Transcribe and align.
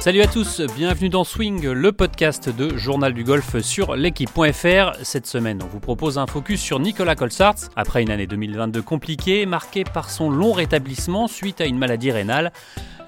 Salut 0.00 0.22
à 0.22 0.26
tous, 0.26 0.62
bienvenue 0.62 1.10
dans 1.10 1.24
Swing, 1.24 1.68
le 1.68 1.92
podcast 1.92 2.48
de 2.48 2.74
Journal 2.78 3.12
du 3.12 3.22
Golf 3.22 3.60
sur 3.60 3.96
l'équipe.fr. 3.96 4.96
Cette 5.02 5.26
semaine, 5.26 5.60
on 5.62 5.66
vous 5.66 5.78
propose 5.78 6.16
un 6.16 6.26
focus 6.26 6.58
sur 6.58 6.80
Nicolas 6.80 7.14
Colsart. 7.14 7.56
Après 7.76 8.00
une 8.00 8.10
année 8.10 8.26
2022 8.26 8.80
compliquée, 8.80 9.44
marquée 9.44 9.84
par 9.84 10.08
son 10.08 10.30
long 10.30 10.52
rétablissement 10.52 11.28
suite 11.28 11.60
à 11.60 11.66
une 11.66 11.76
maladie 11.76 12.12
rénale, 12.12 12.50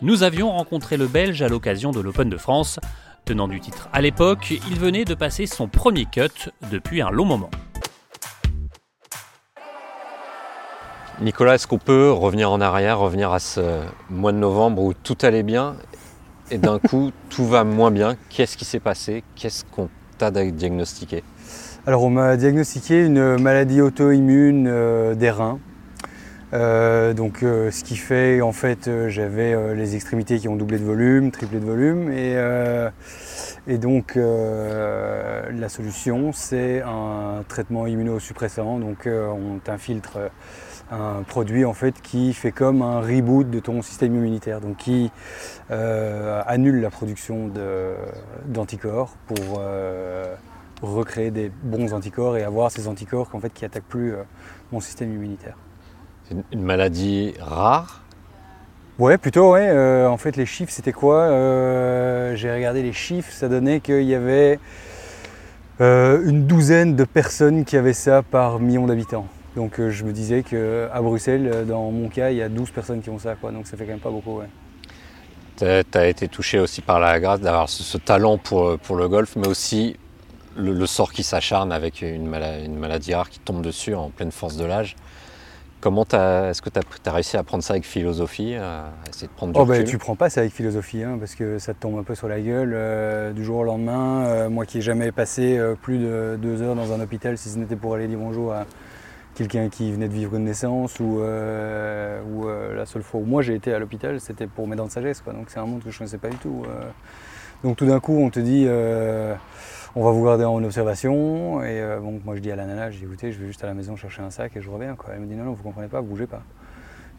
nous 0.03 0.23
avions 0.23 0.51
rencontré 0.51 0.99
le 0.99 1.07
Belge 1.07 1.41
à 1.41 1.49
l'occasion 1.49 1.93
de 1.93 2.01
l'Open 2.01 2.29
de 2.29 2.37
France. 2.37 2.79
Tenant 3.25 3.49
du 3.49 3.59
titre 3.59 3.89
à 3.95 4.03
l'époque, 4.03 4.51
il 4.51 4.79
venait 4.79 5.07
de 5.07 5.15
passer 5.15 5.47
son 5.47 5.69
premier 5.69 6.05
cut 6.05 6.51
depuis 6.71 7.01
un 7.01 7.11
long 7.11 7.25
moment. 7.25 7.51
Nicolas, 11.23 11.55
est-ce 11.55 11.67
qu'on 11.67 11.79
peut 11.79 12.13
revenir 12.13 12.51
en 12.51 12.61
arrière, 12.61 12.99
revenir 12.99 13.33
à 13.33 13.39
ce 13.39 13.81
mois 14.11 14.33
de 14.33 14.39
novembre 14.39 14.83
où 14.83 14.93
tout 14.93 15.17
allait 15.23 15.43
bien 15.43 15.77
et 16.51 16.59
d'un 16.59 16.79
coup 16.79 17.11
tout 17.31 17.47
va 17.47 17.65
moins 17.65 17.91
bien. 17.91 18.17
Qu'est-ce 18.29 18.57
qui 18.57 18.65
s'est 18.65 18.81
passé? 18.81 19.25
Qu'est-ce 19.35 19.65
qu'on 19.65 19.89
t'a 20.19 20.31
diagnostiqué? 20.31 21.23
Alors 21.87 22.05
on 22.05 22.11
m'a 22.11 22.37
diagnostiqué 22.37 23.05
une 23.07 23.39
maladie 23.39 23.81
auto-immune 23.81 24.67
euh, 24.69 25.15
des 25.15 25.31
reins. 25.31 25.59
Euh, 26.53 27.15
donc 27.15 27.43
euh, 27.43 27.71
ce 27.71 27.83
qui 27.83 27.97
fait 27.97 28.43
en 28.43 28.53
fait 28.53 28.91
j'avais 29.09 29.75
les 29.75 29.95
extrémités 29.97 30.39
qui 30.39 30.49
ont 30.49 30.57
doublé 30.57 30.79
de 30.79 30.85
volume, 30.85 31.31
triplé 31.31 31.59
de 31.59 31.65
volume 31.65 32.13
et, 32.13 32.37
et 33.67 33.79
donc 33.79 34.17
la 34.17 35.69
solution 35.69 36.33
c'est 36.33 36.83
un 36.83 37.45
traitement 37.49 37.87
immunosuppressant 37.87 38.79
donc 38.79 39.07
on 39.09 39.59
t'infiltre 39.59 40.19
un 40.93 41.23
produit 41.23 41.65
en 41.65 41.73
fait 41.73 42.01
qui 42.03 42.35
fait 42.35 42.53
comme 42.53 42.83
un 42.83 43.01
reboot 43.01 43.49
de 43.51 43.61
ton 43.61 43.83
système 43.83 44.15
immunitaire, 44.15 44.61
donc 44.61 44.77
qui 44.77 45.11
euh, 45.71 46.43
annule 46.47 46.81
la 46.81 46.91
production 46.91 47.51
d'anticorps 48.47 49.17
pour 49.27 49.59
euh, 49.59 50.35
recréer 50.83 51.31
des 51.31 51.51
bons 51.63 51.95
anticorps 51.95 52.37
et 52.37 52.43
avoir 52.43 52.71
ces 52.71 52.89
anticorps 52.89 53.29
fait, 53.41 53.53
qui 53.53 53.65
attaquent 53.65 53.89
plus 53.89 54.13
euh, 54.13 54.23
mon 54.71 54.81
système 54.81 55.13
immunitaire. 55.13 55.57
C'est 56.25 56.37
une 56.53 56.63
maladie 56.63 57.35
rare 57.41 58.02
Ouais, 58.99 59.19
plutôt, 59.19 59.53
ouais. 59.53 59.71
en 60.07 60.17
fait, 60.17 60.37
les 60.37 60.47
chiffres, 60.47 60.73
c'était 60.73 60.93
quoi 60.93 61.29
J'ai 62.35 62.53
regardé 62.53 62.83
les 62.83 62.93
chiffres, 62.93 63.33
ça 63.33 63.49
donnait 63.49 63.81
qu'il 63.81 64.05
y 64.05 64.15
avait 64.15 64.59
une 65.81 66.47
douzaine 66.47 66.95
de 66.95 67.05
personnes 67.05 67.65
qui 67.65 67.77
avaient 67.77 67.93
ça 67.93 68.23
par 68.23 68.61
million 68.61 68.87
d'habitants. 68.87 69.27
Donc 69.57 69.79
euh, 69.79 69.91
je 69.91 70.05
me 70.05 70.13
disais 70.13 70.43
qu'à 70.43 71.01
Bruxelles, 71.01 71.51
euh, 71.53 71.65
dans 71.65 71.91
mon 71.91 72.09
cas, 72.09 72.31
il 72.31 72.37
y 72.39 72.43
a 72.43 72.49
12 72.49 72.71
personnes 72.71 73.03
qui 73.03 73.11
ont 73.11 73.19
ça, 73.19 73.35
quoi, 73.35 73.53
donc 73.53 73.67
ça 73.67 73.77
fait 73.77 73.85
quand 73.85 73.93
même 73.93 74.01
pas 74.01 74.11
beaucoup. 74.11 74.39
Ouais. 74.39 74.49
Tu 75.59 75.65
as, 75.65 76.07
été 76.07 76.29
touché 76.29 76.59
aussi 76.59 76.81
par 76.81 76.99
la 76.99 77.21
grâce 77.21 77.41
d'avoir 77.41 77.69
ce, 77.69 77.99
talent 77.99 78.39
pour, 78.39 78.97
le 78.97 79.09
golf, 79.09 79.37
mais 79.37 79.47
aussi 79.47 79.97
le, 80.57 80.87
sort 80.87 81.13
qui 81.13 81.23
s'acharne 81.23 81.71
avec 81.71 82.01
une, 82.01 82.27
maladie 82.27 83.15
rare 83.15 83.29
qui 83.29 83.39
tombe 83.39 83.63
dessus 83.63 83.95
en 83.95 84.09
pleine 84.09 84.33
force 84.33 84.57
de 84.57 84.65
l'âge. 84.65 84.97
Comment 85.83 86.05
est-ce 86.05 86.63
que 86.63 86.71
tu 86.71 86.81
as, 87.07 87.13
réussi 87.13 87.37
à 87.37 87.43
prendre 87.43 87.63
ça 87.63 87.75
avec 87.75 87.85
philosophie, 87.85 88.55
à 88.55 88.93
essayer 89.11 89.27
de 89.27 89.33
prendre 89.33 89.53
du 89.53 89.61
oh 89.61 89.67
ben, 89.67 89.85
Tu 89.85 89.99
prends 89.99 90.17
pas 90.17 90.31
ça 90.31 90.41
avec 90.41 90.53
philosophie, 90.53 91.03
hein, 91.03 91.17
parce 91.19 91.35
que 91.35 91.59
ça 91.59 91.75
te 91.75 91.81
tombe 91.81 91.99
un 91.99 92.05
peu 92.05 92.15
sur 92.15 92.29
la 92.29 92.41
gueule 92.41 92.73
euh, 92.75 93.33
du 93.33 93.45
jour 93.45 93.59
au 93.59 93.65
lendemain. 93.65 94.49
moi 94.49 94.65
qui 94.65 94.79
n'ai 94.79 94.83
jamais 94.83 95.13
passé 95.13 95.61
plus 95.83 95.99
de 95.99 96.39
deux 96.41 96.63
heures 96.63 96.77
dans 96.77 96.93
un 96.93 97.01
hôpital, 97.01 97.37
si 97.37 97.51
ce 97.51 97.59
n'était 97.59 97.77
pour 97.77 97.95
aller 97.95 98.07
dire 98.07 98.19
bonjour 98.19 98.53
à, 98.55 98.65
quelqu'un 99.35 99.69
qui 99.69 99.91
venait 99.93 100.09
de 100.09 100.13
vivre 100.13 100.37
une 100.37 100.45
naissance 100.45 101.01
ou, 101.01 101.21
euh, 101.21 102.21
ou 102.23 102.49
euh, 102.49 102.75
la 102.75 102.87
seule 102.87 103.03
fois 103.03 103.21
où 103.21 103.25
moi 103.25 103.43
j'ai 103.43 103.55
été 103.55 103.73
à 103.73 103.79
l'hôpital 103.79 104.21
c'était 104.21 104.47
pour 104.47 104.69
mes 104.69 104.77
dents 104.77 104.87
de 104.87 104.91
sagesse 104.91 105.21
quoi. 105.21 105.33
donc 105.33 105.47
c'est 105.49 105.59
un 105.59 105.67
monde 105.67 105.83
que 105.83 105.91
je 105.91 105.97
ne 105.97 105.99
connaissais 105.99 106.19
pas 106.19 106.29
du 106.29 106.37
tout 106.37 106.63
euh. 106.69 106.83
donc 107.65 107.77
tout 107.77 107.87
d'un 107.87 108.01
coup 108.01 108.19
on 108.19 108.31
te 108.31 108.41
dit 108.41 108.67
on 109.95 110.05
va 110.05 110.11
vous 110.11 110.25
garder 110.25 110.45
en 110.45 110.63
observation 110.65 111.63
et 111.63 111.83
bon 112.01 112.21
moi 112.25 112.35
je 112.37 112.41
dis 112.41 112.51
à 112.51 112.57
la 112.57 112.65
nana 112.67 112.91
je 112.91 112.99
dis 112.99 113.05
écoutez 113.05 113.33
je 113.33 113.39
vais 113.39 113.47
juste 113.47 113.63
à 113.63 113.67
la 113.67 113.75
maison 113.75 113.97
chercher 113.97 114.23
un 114.23 114.31
sac 114.31 114.57
et 114.57 114.63
je 114.63 114.71
reviens 114.71 114.95
quoi. 114.95 115.11
elle 115.15 115.21
me 115.21 115.27
dit 115.27 115.35
non 115.35 115.45
non 115.45 115.53
vous 115.53 115.63
comprenez 115.63 115.89
pas 115.89 116.01
bougez 116.01 116.27
pas 116.27 116.43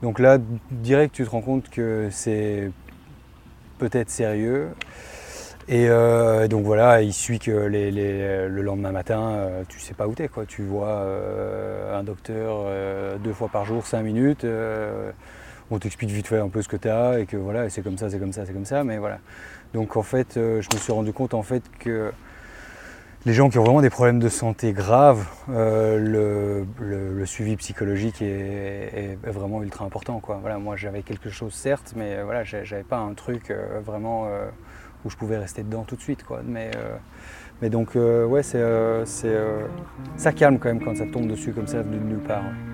donc 0.02 0.20
là 0.20 0.38
direct 0.72 1.14
tu 1.14 1.24
te 1.24 1.30
rends 1.30 1.42
compte 1.42 1.70
que 1.70 2.08
c'est 2.12 2.72
peut-être 3.78 4.10
sérieux 4.10 4.70
et 5.70 5.88
euh, 5.88 6.48
donc 6.50 6.66
voilà, 6.66 7.02
il 7.02 7.14
suit 7.14 7.40
que 7.40 7.52
le 7.52 8.62
lendemain 8.62 8.92
matin, 8.92 9.32
euh, 9.32 9.64
tu 9.70 9.80
sais 9.80 9.94
pas 9.94 10.08
où 10.08 10.14
t'es 10.14 10.28
quoi. 10.28 10.46
Tu 10.46 10.62
vois 10.62 10.88
euh, 10.88 11.98
un 11.98 12.04
docteur 12.04 12.66
deux 13.20 13.34
fois 13.34 13.48
par 13.48 13.66
jour, 13.66 13.86
cinq 13.86 14.04
minutes. 14.04 14.46
on 15.72 15.80
t'explique 15.80 16.10
vite 16.10 16.28
fait 16.28 16.40
un 16.40 16.50
peu 16.50 16.62
ce 16.62 16.68
que 16.68 16.78
tu 16.78 16.90
as 16.90 17.20
et 17.20 17.26
que 17.26 17.38
voilà, 17.38 17.70
c'est 17.70 17.82
comme 17.82 17.98
ça, 17.98 18.10
c'est 18.10 18.20
comme 18.20 18.34
ça, 18.34 18.46
c'est 18.46 18.54
comme 18.54 18.66
ça. 18.66 18.84
Mais 18.84 18.98
voilà. 18.98 19.20
Donc 19.74 19.96
en 19.96 20.04
fait, 20.04 20.34
je 20.36 20.68
me 20.74 20.80
suis 20.80 20.92
rendu 20.92 21.14
compte 21.14 21.34
en 21.34 21.44
fait 21.44 21.64
que 21.80 22.12
les 23.26 23.34
gens 23.34 23.50
qui 23.50 23.58
ont 23.58 23.64
vraiment 23.64 23.82
des 23.82 23.90
problèmes 23.90 24.20
de 24.20 24.30
santé 24.30 24.74
graves, 24.74 25.26
le, 25.48 26.66
suivi 27.26 27.56
psychologique 27.56 28.22
est, 28.22 29.18
vraiment 29.24 29.64
ultra 29.64 29.86
important. 29.86 30.22
Voilà, 30.42 30.58
moi 30.58 30.76
j'avais 30.76 31.04
quelque 31.04 31.30
chose 31.30 31.54
certes, 31.54 31.94
mais 31.96 32.22
voilà, 32.24 32.44
j'avais 32.44 32.84
pas 32.84 32.98
un 32.98 33.14
truc 33.14 33.54
vraiment 33.86 34.28
où 35.06 35.10
je 35.10 35.18
pouvais 35.18 35.38
rester 35.38 35.64
dedans 35.64 35.84
tout 35.84 35.96
de 35.96 36.02
suite. 36.02 36.24
Mais, 36.46 36.72
euh, 36.76 37.70
donc, 37.70 37.96
euh, 37.96 38.26
ouais, 38.26 38.44
c'est, 38.44 38.58
euh, 38.58 39.06
ça 40.18 40.32
calme 40.32 40.60
quand 40.60 40.70
même 40.70 40.84
quand 40.84 40.96
ça 40.96 41.06
tombe 41.06 41.28
dessus 41.28 41.52
comme 41.52 41.68
ça, 41.68 41.84
de 41.84 41.90
nulle 41.90 42.20
part. 42.20 42.44
Physiquement, 42.44 42.73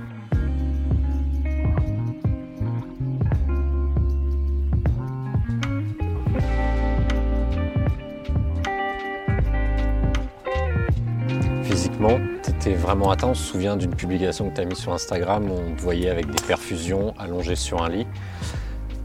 étais 12.60 12.74
vraiment 12.74 13.10
atteint. 13.10 13.30
On 13.30 13.34
se 13.34 13.44
souvient 13.44 13.78
d'une 13.78 13.96
publication 13.96 14.50
que 14.50 14.56
tu 14.56 14.62
as 14.62 14.66
mise 14.66 14.78
sur 14.78 14.92
Instagram 14.92 15.50
où 15.50 15.54
on 15.54 15.76
te 15.76 15.82
voyait 15.82 16.10
avec 16.10 16.28
des 16.28 16.44
perfusions 16.46 17.14
allongées 17.18 17.56
sur 17.56 17.82
un 17.82 17.90
lit. 17.90 18.08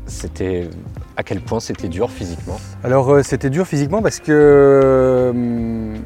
C'était 0.07 0.69
à 1.17 1.23
quel 1.23 1.41
point 1.41 1.61
c'était 1.61 1.89
dur 1.89 2.11
physiquement? 2.11 2.59
Alors 2.83 3.09
euh, 3.11 3.23
c'était 3.23 3.51
dur 3.51 3.67
physiquement 3.67 4.03
parce 4.03 4.19
que 4.19 4.33
euh, 4.33 5.97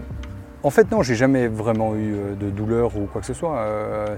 en 0.62 0.70
fait 0.70 0.91
non, 0.92 1.03
j'ai 1.03 1.14
jamais 1.14 1.48
vraiment 1.48 1.94
eu 1.94 2.14
euh, 2.14 2.34
de 2.34 2.50
douleur 2.50 2.97
ou 2.97 3.06
quoi 3.06 3.22
que 3.22 3.26
ce 3.26 3.34
soit. 3.34 3.64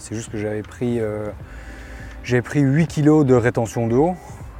c'est 0.01 0.15
juste 0.15 0.31
que 0.33 0.39
j'avais 0.39 0.63
pris 0.63 1.01
j'ai 2.25 2.43
pris 2.43 2.61
8 2.61 2.89
kg 2.89 3.25
de 3.25 3.35
rétention 3.35 3.87
d'eau. 3.87 4.15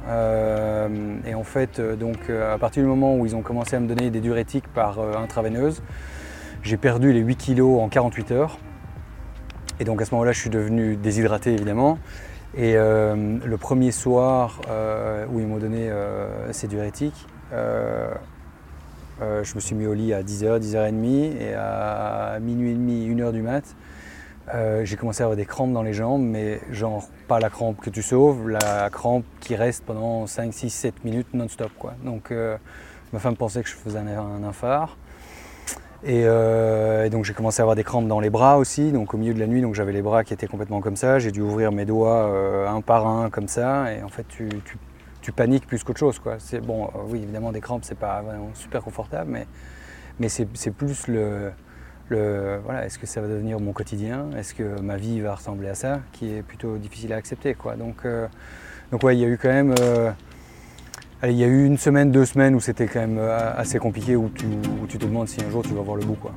et 0.07 1.35
en 1.35 1.43
fait, 1.43 1.79
donc, 1.99 2.17
à 2.29 2.57
partir 2.57 2.81
du 2.83 2.89
moment 2.89 3.15
où 3.17 3.25
ils 3.25 3.35
ont 3.35 3.41
commencé 3.41 3.75
à 3.75 3.79
me 3.79 3.87
donner 3.87 4.09
des 4.09 4.21
diurétiques 4.21 4.67
par 4.73 4.99
intraveineuse, 4.99 5.83
j'ai 6.63 6.77
perdu 6.77 7.13
les 7.13 7.19
8 7.19 7.55
kg 7.55 7.61
en 7.61 7.89
48 7.89 8.31
heures. 8.31 8.57
Et 9.79 9.83
donc 9.83 10.01
à 10.01 10.05
ce 10.05 10.13
moment-là, 10.13 10.31
je 10.31 10.39
suis 10.39 10.49
devenu 10.49 10.95
déshydraté 10.95 11.53
évidemment. 11.53 11.99
Et 12.55 12.73
euh, 12.75 13.37
le 13.43 13.57
premier 13.57 13.91
soir 13.91 14.61
euh, 14.69 15.25
où 15.31 15.39
ils 15.39 15.47
m'ont 15.47 15.57
donné 15.57 15.89
euh, 15.89 16.51
ces 16.51 16.67
diurétiques, 16.67 17.27
je 17.51 19.55
me 19.55 19.59
suis 19.59 19.75
mis 19.75 19.85
au 19.85 19.93
lit 19.93 20.13
à 20.13 20.23
10h, 20.23 20.59
10h30 20.59 21.37
et 21.37 21.53
à 21.53 22.37
minuit 22.41 22.71
et 22.71 22.73
demi, 22.73 23.09
1h 23.09 23.31
du 23.31 23.41
mat, 23.41 23.63
j'ai 24.83 24.97
commencé 24.97 25.21
à 25.21 25.25
avoir 25.25 25.37
des 25.37 25.45
crampes 25.45 25.73
dans 25.73 25.83
les 25.83 25.93
jambes, 25.93 26.23
mais 26.23 26.59
genre 26.71 27.07
pas 27.27 27.39
la 27.39 27.49
crampe 27.49 27.79
que 27.79 27.89
tu 27.89 28.01
sauves, 28.01 28.49
la 28.49 28.89
crampe 28.89 29.25
qui 29.39 29.55
reste 29.55 29.85
pendant 29.85 30.27
5, 30.27 30.53
6, 30.53 30.69
7 30.69 31.05
minutes 31.05 31.33
non-stop. 31.33 31.71
Donc 32.03 32.33
ma 33.13 33.19
femme 33.19 33.37
pensait 33.37 33.63
que 33.63 33.69
je 33.69 33.75
faisais 33.75 33.99
un, 33.99 34.43
un 34.43 34.53
Euh, 36.07 37.05
et, 37.05 37.09
donc 37.09 37.25
j'ai 37.25 37.33
commencé 37.33 37.61
à 37.61 37.63
avoir 37.63 37.75
des 37.75 37.83
crampes 37.83 38.07
dans 38.07 38.19
les 38.19 38.29
bras 38.29 38.57
aussi, 38.57 38.91
donc 38.91 39.13
au 39.13 39.17
milieu 39.17 39.33
de 39.33 39.39
la 39.39 39.47
nuit, 39.47 39.61
donc 39.61 39.75
j'avais 39.75 39.91
les 39.91 40.01
bras 40.01 40.23
qui 40.23 40.33
étaient 40.33 40.47
complètement 40.47 40.81
comme 40.81 40.95
ça, 40.95 41.19
j'ai 41.19 41.31
dû 41.31 41.41
ouvrir 41.41 41.71
mes 41.71 41.85
doigts 41.85 42.25
euh, 42.25 42.67
un 42.67 42.81
par 42.81 43.07
un 43.07 43.29
comme 43.29 43.47
ça, 43.47 43.93
et 43.93 44.01
en 44.01 44.09
fait 44.09 44.25
tu, 44.27 45.31
paniques 45.31 45.67
plus 45.67 45.83
qu'autre 45.83 45.99
chose. 45.99 46.17
Quoi. 46.17 46.37
Bon, 46.63 46.85
euh, 46.85 46.99
oui 47.07 47.21
évidemment 47.21 47.51
des 47.51 47.61
crampes 47.61 47.83
c'est 47.85 47.97
pas 47.97 48.21
vraiment 48.21 48.49
super 48.55 48.81
confortable, 48.81 49.29
mais, 49.29 49.45
mais 50.19 50.29
c'est, 50.29 50.45
plus 50.71 51.07
le, 51.07 51.51
le, 52.09 52.59
voilà, 52.65 52.85
est-ce 52.85 52.97
que 52.97 53.05
ça 53.05 53.21
va 53.21 53.27
devenir 53.27 53.59
mon 53.59 53.71
quotidien, 53.71 54.25
est-ce 54.37 54.55
que 54.55 54.81
ma 54.81 54.97
vie 54.97 55.19
va 55.19 55.35
ressembler 55.35 55.69
à 55.69 55.75
ça, 55.75 55.99
qui 56.13 56.33
est 56.33 56.41
plutôt 56.41 56.77
difficile 56.77 57.13
à 57.13 57.17
accepter. 57.17 57.53
Quoi. 57.53 57.75
Donc, 57.75 58.07
donc 58.91 59.03
ouais, 59.03 59.15
il 59.15 59.19
y 59.19 59.25
a 59.25 59.27
eu 59.27 59.37
quand 59.37 59.49
même 59.49 59.75
il 61.29 61.37
y 61.37 61.43
a 61.43 61.47
eu 61.47 61.65
une 61.65 61.77
semaine, 61.77 62.11
deux 62.11 62.25
semaines 62.25 62.55
où 62.55 62.59
c'était 62.59 62.87
quand 62.87 62.99
même 62.99 63.19
euh, 63.19 63.55
assez 63.55 63.77
compliqué, 63.77 64.15
où 64.15 64.29
tu, 64.29 64.97
te 64.97 65.05
demandes 65.05 65.27
si 65.27 65.39
un 65.43 65.49
jour 65.49 65.61
tu 65.61 65.73
vas 65.73 65.81
voir 65.81 65.97
le 65.97 66.03
bout. 66.03 66.15
Quoi. 66.15 66.31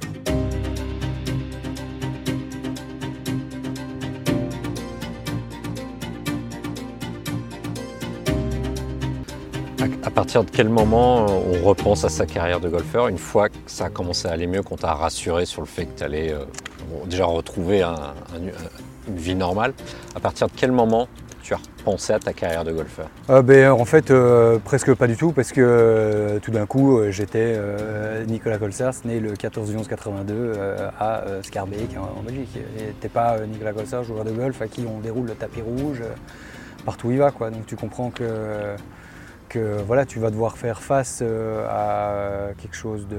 À 10.02 10.10
partir 10.10 10.44
de 10.44 10.50
quel 10.50 10.68
moment 10.68 11.26
euh, 11.28 11.60
on 11.62 11.66
repense 11.66 12.04
à 12.04 12.10
sa 12.10 12.26
carrière 12.26 12.60
de 12.60 12.68
golfeur 12.68 13.08
une 13.08 13.18
fois 13.18 13.48
que 13.48 13.56
ça 13.66 13.86
a 13.86 13.90
commencé 13.90 14.28
à 14.28 14.32
aller 14.32 14.46
mieux, 14.46 14.62
qu'on 14.62 14.76
t'a 14.76 14.92
rassuré 14.92 15.46
sur 15.46 15.62
le 15.62 15.66
fait 15.66 15.86
que 15.86 15.98
tu 15.98 16.04
allais 16.04 16.30
euh, 16.30 16.44
déjà 17.06 17.24
retrouver 17.24 17.82
une 17.82 19.16
vie 19.16 19.34
normale? 19.34 19.72
À 20.14 20.20
partir 20.20 20.46
de 20.48 20.52
quel 20.54 20.72
moment 20.72 21.08
tu 21.44 21.52
as 21.52 21.58
repensé 21.78 22.14
à 22.14 22.18
ta 22.18 22.32
carrière 22.32 22.64
de 22.64 22.72
golfeur? 22.72 23.08
Euh, 23.28 23.42
ben, 23.42 23.70
En 23.70 23.84
fait, 23.84 24.10
euh, 24.10 24.58
presque 24.58 24.92
pas 24.94 25.06
du 25.06 25.16
tout, 25.16 25.32
parce 25.32 25.52
que 25.52 25.60
euh, 25.60 26.40
tout 26.40 26.50
d'un 26.50 26.66
coup, 26.66 27.00
j'étais 27.10 27.56
Nicolas 28.26 28.58
Colsars, 28.58 28.94
né 29.04 29.20
le 29.20 29.36
14 29.36 29.76
11 29.76 29.86
82 29.86 30.54
à 30.98 31.24
Scarbeck 31.42 31.96
en, 31.98 32.22
Belgique. 32.22 32.56
Et 32.78 32.92
t'es 33.00 33.08
pas 33.08 33.38
Nicolas 33.46 33.72
Colsars, 33.72 34.04
joueur 34.04 34.24
de 34.24 34.32
golf, 34.32 34.60
à 34.62 34.68
qui 34.68 34.84
on 34.86 35.00
déroule 35.00 35.26
le 35.26 35.34
tapis 35.34 35.60
rouge 35.60 36.02
partout 36.84 37.08
où 37.08 37.12
il 37.12 37.18
va. 37.18 37.30
Donc 37.30 37.66
tu 37.66 37.76
comprends 37.76 38.10
que, 38.10 38.76
voilà, 39.86 40.06
tu 40.06 40.18
vas 40.18 40.30
devoir 40.30 40.56
faire 40.56 40.82
face 40.82 41.22
à 41.22 42.48
quelque 42.56 42.76
chose 42.76 43.06
de 43.06 43.16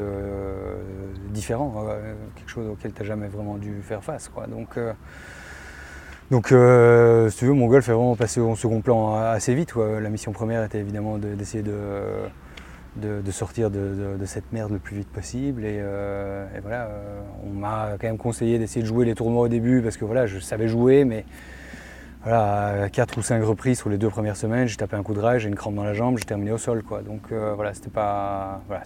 différent, 1.30 1.86
quelque 2.36 2.50
chose 2.50 2.68
auquel 2.68 2.92
tu 2.92 3.02
n'as 3.02 3.08
jamais 3.08 3.28
vraiment 3.28 3.58
dû 3.58 3.82
faire 3.84 4.04
face. 4.04 4.32
Donc, 6.32 6.52
euh, 6.52 7.30
si 7.30 7.38
tu 7.38 7.46
veux, 7.46 7.54
mon 7.54 7.68
golf 7.68 7.88
est 7.88 7.92
vraiment 7.92 8.16
passé 8.16 8.40
au 8.40 8.56
second 8.56 8.82
plan 8.82 9.16
assez 9.16 9.54
vite. 9.54 9.76
La 9.76 10.10
mission 10.10 10.32
première 10.32 10.64
était 10.64 10.80
évidemment 10.80 11.20
d'essayer 11.20 11.64
de, 11.64 13.32
sortir 13.32 13.70
de, 13.70 14.18
cette 14.26 14.52
merde 14.52 14.72
le 14.72 14.80
plus 14.80 14.98
vite 14.98 15.10
possible. 15.10 15.64
Et, 15.64 15.78
euh, 15.80 16.48
voilà, 16.64 16.86
euh, 16.86 17.20
on 17.46 17.52
m'a 17.52 17.92
quand 18.00 18.08
même 18.08 18.18
conseillé 18.18 18.58
d'essayer 18.58 18.82
de 18.82 18.88
jouer 18.88 19.06
les 19.06 19.14
tournois 19.14 19.44
au 19.44 19.48
début 19.48 19.82
parce 19.82 19.98
que 19.98 20.06
voilà, 20.06 20.26
je 20.26 20.40
savais 20.40 20.68
jouer, 20.68 21.06
mais 21.06 21.26
voilà, 22.24 22.86
à 22.86 22.90
4 22.90 23.20
ou 23.20 23.22
5 23.22 23.44
reprises 23.44 23.78
sur 23.78 23.92
les 23.92 24.00
deux 24.00 24.10
premières 24.10 24.36
semaines, 24.36 24.68
j'ai 24.68 24.78
tapé 24.78 24.96
un 24.96 25.04
coup 25.04 25.14
de 25.14 25.20
rage, 25.20 25.44
j'ai 25.44 25.50
une 25.50 25.54
crampe 25.54 25.76
dans 25.76 25.84
la 25.84 25.94
jambe, 25.94 26.18
j'ai 26.18 26.26
terminé 26.26 26.52
au 26.52 26.58
sol. 26.58 26.82
Quoi. 26.82 27.04
Donc 27.04 27.32
voilà, 27.32 27.76
c'était 27.76 27.92
pas, 27.92 28.64
voilà, 28.68 28.82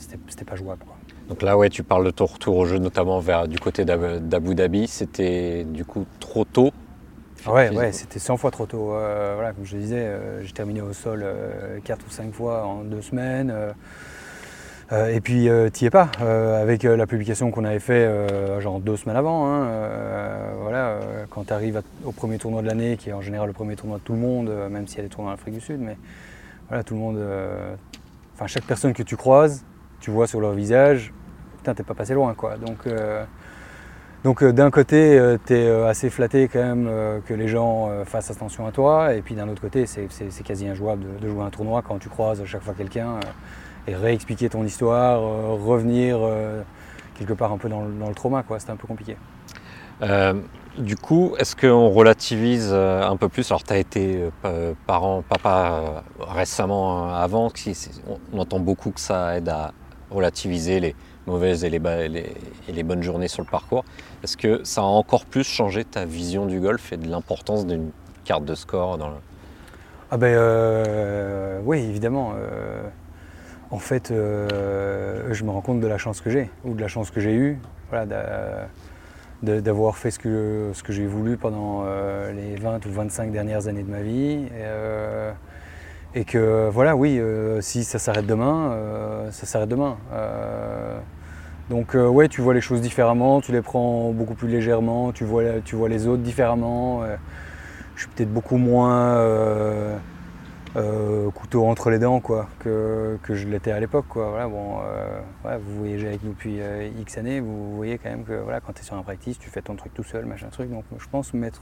pas 0.45 0.55
jouable. 0.57 0.83
Donc 1.29 1.41
là, 1.41 1.57
ouais, 1.57 1.69
tu 1.69 1.83
parles 1.83 2.03
de 2.03 2.11
ton 2.11 2.25
retour 2.25 2.57
au 2.57 2.65
jeu, 2.65 2.79
notamment 2.79 3.21
vers 3.21 3.47
du 3.47 3.59
côté 3.59 3.85
d'Abu 3.85 4.55
Dhabi. 4.55 4.87
C'était 4.87 5.63
du 5.63 5.85
coup 5.85 6.05
trop 6.19 6.43
tôt 6.43 6.73
Ouais, 7.47 7.69
ouais 7.69 7.91
c'était 7.91 8.19
100 8.19 8.37
fois 8.37 8.51
trop 8.51 8.65
tôt. 8.65 8.93
Euh, 8.93 9.33
voilà, 9.35 9.53
comme 9.53 9.65
je 9.65 9.77
disais, 9.77 9.99
euh, 9.99 10.43
j'ai 10.43 10.51
terminé 10.51 10.81
au 10.81 10.93
sol 10.93 11.25
4 11.83 11.99
euh, 11.99 12.03
ou 12.07 12.11
5 12.11 12.33
fois 12.33 12.65
en 12.65 12.83
deux 12.83 13.01
semaines. 13.01 13.53
et 14.91 15.21
puis, 15.21 15.49
t'y 15.71 15.85
es 15.85 15.89
pas. 15.89 16.09
avec 16.19 16.83
la 16.83 17.07
publication 17.07 17.51
qu'on 17.51 17.65
avait 17.65 17.79
fait 17.79 18.09
genre 18.59 18.79
deux 18.79 18.97
semaines 18.97 19.17
avant, 19.17 19.47
hein, 19.47 19.67
voilà, 20.61 20.99
quand 21.29 21.45
tu 21.45 21.53
arrives 21.53 21.81
au 22.03 22.11
premier 22.11 22.37
tournoi 22.37 22.61
de 22.61 22.67
l'année, 22.67 22.97
qui 22.97 23.09
est 23.09 23.13
en 23.13 23.21
général 23.21 23.47
le 23.47 23.53
premier 23.53 23.75
tournoi 23.75 23.99
de 23.99 24.03
tout 24.03 24.13
le 24.13 24.19
monde, 24.19 24.51
même 24.69 24.87
s'il 24.87 24.97
y 24.97 25.01
a 25.01 25.03
des 25.03 25.09
tournois 25.09 25.31
en 25.31 25.35
Afrique 25.35 25.53
du 25.53 25.61
Sud, 25.61 25.79
mais 25.79 25.97
voilà, 26.67 26.83
tout 26.83 26.95
le 26.95 26.99
monde. 26.99 27.19
Enfin, 28.35 28.47
chaque 28.47 28.63
personne 28.63 28.93
que 28.93 29.03
tu 29.03 29.15
croises, 29.15 29.63
tu 29.99 30.11
vois 30.11 30.27
sur 30.27 30.39
leur 30.39 30.53
visage, 30.53 31.13
putain, 31.57 31.73
t'es 31.75 31.83
pas 31.83 31.93
passé 31.93 32.13
loin, 32.13 32.33
quoi. 32.33 32.57
Donc, 32.57 32.87
donc 34.23 34.43
euh, 34.43 34.51
d'un 34.51 34.69
côté, 34.69 35.17
euh, 35.17 35.37
tu 35.43 35.53
es 35.53 35.65
euh, 35.65 35.87
assez 35.87 36.09
flatté 36.09 36.49
quand 36.49 36.59
même 36.59 36.89
que 37.25 37.33
les 37.33 37.47
gens 37.47 37.89
fassent 38.05 38.31
attention 38.31 38.65
à 38.65 38.71
toi, 38.71 39.13
et 39.13 39.21
puis 39.21 39.35
d'un 39.35 39.47
autre 39.47 39.61
côté, 39.61 39.85
c'est 39.85 40.07
quasi 40.43 40.67
injouable 40.67 41.03
de, 41.21 41.27
jouer 41.27 41.43
un 41.43 41.49
tournoi 41.49 41.81
quand 41.81 41.99
tu 41.99 42.09
croises 42.09 42.43
chaque 42.45 42.63
fois 42.63 42.73
quelqu'un 42.73 43.19
et 43.87 43.95
réexpliquer 43.95 44.49
ton 44.49 44.63
histoire, 44.63 45.21
revenir 45.21 46.19
quelque 47.17 47.33
part 47.33 47.51
un 47.51 47.57
peu 47.57 47.69
dans 47.69 47.81
le, 47.81 48.15
trauma, 48.15 48.43
quoi. 48.43 48.59
C'était 48.59 48.71
un 48.71 48.75
peu 48.75 48.87
compliqué. 48.87 49.17
du 50.77 50.95
coup, 50.95 51.35
est-ce 51.37 51.55
qu'on 51.55 51.89
relativise 51.89 52.73
un 52.73 53.15
peu 53.17 53.29
plus? 53.29 53.49
Alors, 53.51 53.63
tu 53.63 53.73
as 53.73 53.77
été 53.77 54.29
parent, 54.85 55.23
papa 55.27 56.03
récemment, 56.19 57.13
avant, 57.13 57.51
on 58.33 58.39
entend 58.39 58.59
beaucoup 58.59 58.91
que 58.91 58.99
ça 58.99 59.37
aide 59.37 59.49
à 59.49 59.71
relativiser 60.11 60.79
les, 60.79 60.95
mauvaises 61.29 61.63
et 61.63 61.69
les, 61.69 62.83
bonnes 62.83 63.03
journées 63.03 63.27
sur 63.27 63.43
le 63.43 63.49
parcours. 63.49 63.85
Est-ce 64.23 64.35
que 64.35 64.63
ça 64.63 64.81
a 64.81 64.85
encore 64.85 65.25
plus 65.25 65.43
changé 65.43 65.85
ta 65.85 66.05
vision 66.05 66.45
du 66.45 66.59
golf 66.59 66.91
et 66.91 66.97
de 66.97 67.07
l'importance 67.07 67.65
d'une 67.65 67.91
carte 68.25 68.45
de 68.45 68.55
score 68.55 68.97
dans 68.97 69.09
le... 69.09 69.15
Ah 70.11 70.17
ben 70.17 70.33
euh, 70.33 71.59
oui, 71.63 71.79
évidemment. 71.79 72.33
Euh, 72.35 72.81
en 73.69 73.77
fait, 73.77 74.09
euh, 74.09 75.31
je 75.31 75.43
me 75.43 75.51
rends 75.51 75.61
compte 75.61 75.79
de 75.79 75.87
la 75.87 75.99
chance 75.99 76.19
que 76.19 76.31
j'ai, 76.31 76.49
ou 76.65 76.73
de 76.73 76.81
la 76.81 76.87
chance 76.87 77.11
que 77.11 77.21
j'ai 77.21 77.33
eue, 77.33 77.59
d'avoir 79.43 79.97
fait 79.97 80.09
ce 80.09 80.17
que, 80.19 80.71
j'ai 80.89 81.05
voulu 81.05 81.37
pendant 81.37 81.85
les 82.33 82.55
20 82.55 82.85
ou 82.87 82.91
25 82.91 83.31
dernières 83.31 83.67
années 83.67 83.83
de 83.83 83.91
ma 83.91 84.01
vie. 84.01 84.47
Et, 86.15 86.21
et 86.21 86.25
que 86.25 86.69
voilà, 86.71 86.95
oui, 86.95 87.21
si 87.61 87.83
ça 87.83 87.99
s'arrête 87.99 88.25
demain, 88.25 88.75
ça 89.31 89.45
s'arrête 89.45 89.69
demain. 89.69 89.97
Donc 91.69 91.95
euh, 91.95 92.07
ouais, 92.07 92.27
tu 92.27 92.41
vois 92.41 92.55
les 92.55 92.61
choses 92.61 92.81
différemment, 92.81 93.41
tu 93.41 93.51
les 93.51 93.61
prends 93.61 94.11
beaucoup 94.11 94.33
plus 94.33 94.47
légèrement, 94.47 95.11
tu 95.11 95.23
vois, 95.23 95.61
tu 95.63 95.75
vois 95.75 95.87
les 95.87 96.07
autres 96.07 96.23
différemment. 96.23 97.03
Euh, 97.03 97.15
je 97.95 98.01
suis 98.01 98.09
peut-être 98.11 98.33
beaucoup 98.33 98.57
moins 98.57 99.17
euh, 99.17 99.97
couteau 101.35 101.65
entre 101.65 101.91
les 101.91 101.99
dents 101.99 102.21
quoi, 102.21 102.47
que, 102.59 103.19
je 103.29 103.47
l'étais 103.47 103.71
à 103.71 103.79
l'époque. 103.79 104.05
Voilà, 104.15 104.47
bon, 104.47 104.77
vous 105.43 105.77
voyagez 105.77 106.07
avec 106.07 106.23
nous 106.23 106.31
depuis 106.31 106.59
X 106.99 107.17
années, 107.17 107.39
vous 107.39 107.75
voyez 107.75 107.97
quand 107.97 108.09
même 108.09 108.23
que 108.23 108.33
voilà, 108.33 108.61
quand 108.61 108.73
tu 108.73 108.81
es 108.81 108.83
sur 108.83 108.95
un 108.95 109.03
practice, 109.03 109.37
tu 109.37 109.49
fais 109.49 109.61
ton 109.61 109.75
truc 109.75 109.93
tout 109.93 110.03
seul, 110.03 110.25
machin 110.25 110.47
truc. 110.47 110.71
Donc 110.71 110.85
je 110.97 111.07
pense 111.11 111.33
m'être 111.33 111.61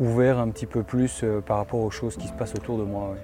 ouvert 0.00 0.38
un 0.38 0.48
petit 0.48 0.66
peu 0.66 0.82
plus 0.82 1.24
par 1.46 1.58
rapport 1.58 1.80
aux 1.80 1.90
choses 1.90 2.16
qui 2.16 2.26
se 2.26 2.32
passent 2.32 2.54
autour 2.54 2.78
de 2.78 2.84
moi. 2.84 3.14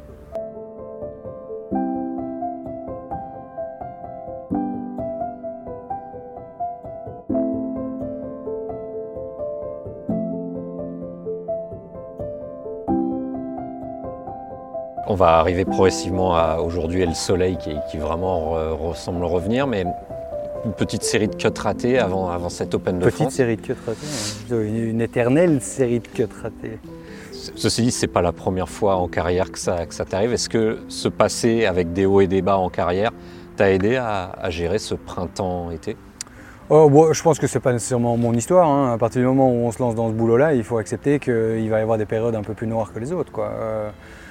On 15.10 15.14
va 15.14 15.38
arriver 15.38 15.64
progressivement 15.64 16.36
à 16.36 16.58
aujourd'hui 16.58 17.00
et 17.00 17.06
le 17.06 17.14
soleil 17.14 17.56
qui, 17.56 17.96
vraiment 17.96 18.50
ressemble 18.76 19.24
revenir, 19.24 19.66
mais 19.66 19.86
une 20.64 20.72
petite 20.72 21.02
série 21.02 21.28
de 21.28 21.34
cuts 21.34 21.48
ratés 21.58 21.98
avant, 21.98 22.28
avant 22.28 22.50
cette 22.50 22.74
Open 22.74 22.98
de 22.98 23.04
petite 23.04 23.14
France. 23.14 23.28
Petite 23.28 23.36
série 23.36 23.56
de 23.56 23.62
cuts 23.62 23.76
ratés, 23.86 24.06
hein. 24.52 24.62
une, 24.62 25.00
éternelle 25.00 25.62
série 25.62 26.00
de 26.00 26.08
cuts 26.08 26.28
ratés. 26.42 26.78
Ceci 27.32 27.82
dit, 27.82 27.90
ce 27.90 28.04
n'est 28.04 28.12
pas 28.12 28.20
la 28.20 28.32
première 28.32 28.68
fois 28.68 28.96
en 28.96 29.08
carrière 29.08 29.50
que 29.50 29.58
ça, 29.58 29.86
que 29.86 29.94
ça 29.94 30.04
t'arrive. 30.04 30.32
Est-ce 30.32 30.50
que 30.50 30.80
ce 30.88 31.08
passé 31.08 31.64
avec 31.64 31.94
des 31.94 32.04
hauts 32.04 32.20
et 32.20 32.26
des 32.26 32.42
bas 32.42 32.58
en 32.58 32.68
carrière 32.68 33.12
t'a 33.56 33.72
aidé 33.72 33.96
à, 33.96 34.50
gérer 34.50 34.78
ce 34.78 34.94
printemps-été? 34.94 35.96
Oh, 36.68 37.08
Je 37.12 37.22
pense 37.22 37.38
que 37.38 37.46
ce 37.46 37.56
n'est 37.56 37.62
pas 37.62 37.72
nécessairement 37.72 38.18
mon 38.18 38.34
histoire. 38.34 38.68
Hein. 38.68 38.92
À 38.92 38.98
partir 38.98 39.22
du 39.22 39.26
moment 39.26 39.50
où 39.50 39.66
on 39.66 39.72
se 39.72 39.78
lance 39.78 39.94
dans 39.94 40.08
ce 40.08 40.12
boulot-là, 40.14 40.52
il 40.52 40.64
faut 40.64 40.76
accepter 40.76 41.18
qu'il 41.18 41.70
va 41.70 41.78
y 41.78 41.82
avoir 41.82 41.96
des 41.96 42.04
périodes 42.04 42.34
un 42.34 42.42
peu 42.42 42.52
plus 42.52 42.66
noires 42.66 42.92
que 42.92 42.98
les 42.98 43.12
autres. 43.12 43.32
Quoi. 43.32 43.50
Euh, 43.58 43.90